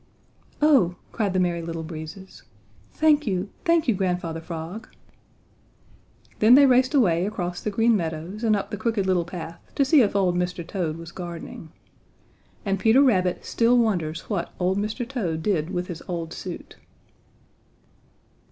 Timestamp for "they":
6.55-6.65